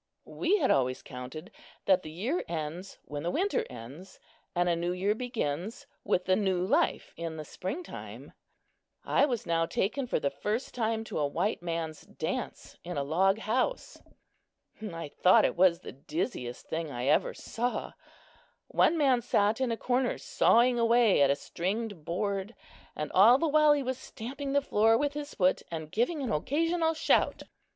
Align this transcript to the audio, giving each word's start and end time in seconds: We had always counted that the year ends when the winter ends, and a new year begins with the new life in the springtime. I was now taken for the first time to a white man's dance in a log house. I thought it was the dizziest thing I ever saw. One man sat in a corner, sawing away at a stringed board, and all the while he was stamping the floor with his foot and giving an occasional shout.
We 0.25 0.57
had 0.57 0.71
always 0.71 1.03
counted 1.03 1.51
that 1.85 2.01
the 2.01 2.09
year 2.09 2.43
ends 2.47 2.97
when 3.05 3.21
the 3.21 3.29
winter 3.29 3.67
ends, 3.69 4.19
and 4.55 4.67
a 4.67 4.75
new 4.75 4.93
year 4.93 5.13
begins 5.13 5.85
with 6.03 6.25
the 6.25 6.35
new 6.35 6.65
life 6.65 7.13
in 7.17 7.37
the 7.37 7.45
springtime. 7.45 8.33
I 9.05 9.25
was 9.27 9.45
now 9.45 9.67
taken 9.67 10.07
for 10.07 10.19
the 10.19 10.31
first 10.31 10.73
time 10.73 11.03
to 11.03 11.19
a 11.19 11.27
white 11.27 11.61
man's 11.61 12.01
dance 12.01 12.75
in 12.83 12.97
a 12.97 13.03
log 13.03 13.37
house. 13.37 14.01
I 14.81 15.09
thought 15.21 15.45
it 15.45 15.55
was 15.55 15.81
the 15.81 15.91
dizziest 15.91 16.65
thing 16.65 16.89
I 16.89 17.05
ever 17.05 17.35
saw. 17.35 17.93
One 18.69 18.97
man 18.97 19.21
sat 19.21 19.61
in 19.61 19.71
a 19.71 19.77
corner, 19.77 20.17
sawing 20.17 20.79
away 20.79 21.21
at 21.21 21.29
a 21.29 21.35
stringed 21.35 22.03
board, 22.05 22.55
and 22.95 23.11
all 23.11 23.37
the 23.37 23.47
while 23.47 23.73
he 23.73 23.83
was 23.83 23.99
stamping 23.99 24.53
the 24.53 24.63
floor 24.63 24.97
with 24.97 25.13
his 25.13 25.35
foot 25.35 25.61
and 25.69 25.91
giving 25.91 26.23
an 26.23 26.31
occasional 26.31 26.95
shout. 26.95 27.43